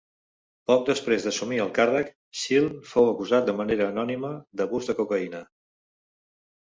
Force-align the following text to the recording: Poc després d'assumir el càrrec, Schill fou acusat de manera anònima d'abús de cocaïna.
Poc 0.69 0.85
després 0.91 1.25
d'assumir 1.27 1.59
el 1.65 1.69
càrrec, 1.75 2.09
Schill 2.43 2.67
fou 2.93 3.11
acusat 3.11 3.47
de 3.51 3.55
manera 3.61 3.91
anònima 3.93 4.33
d'abús 4.63 4.91
de 4.93 4.97
cocaïna. 5.03 5.43